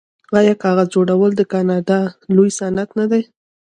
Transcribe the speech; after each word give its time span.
آیا 0.39 0.53
کاغذ 0.63 0.87
جوړول 0.95 1.31
د 1.35 1.41
کاناډا 1.51 1.99
لوی 2.35 2.51
صنعت 2.59 2.89
نه 2.99 3.05
دی؟ 3.11 3.21